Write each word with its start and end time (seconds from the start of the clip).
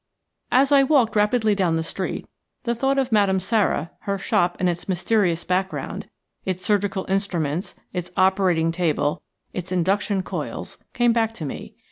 As 0.51 0.71
I 0.71 0.81
walked 0.81 1.15
rapidly 1.15 1.53
down 1.53 1.75
the 1.75 1.83
street 1.83 2.25
the 2.63 2.73
thought 2.73 2.97
of 2.97 3.11
Madame 3.11 3.39
Sara, 3.39 3.91
her 3.99 4.17
shop 4.17 4.57
and 4.59 4.67
its 4.67 4.89
mysterious 4.89 5.43
background, 5.43 6.09
its 6.43 6.65
surgical 6.65 7.05
instruments, 7.07 7.75
its 7.93 8.09
operating 8.17 8.71
table, 8.71 9.21
its 9.53 9.71
induction 9.71 10.23
coils, 10.23 10.79
came 10.95 11.13
back 11.13 11.35
to 11.35 11.45
me. 11.45 11.75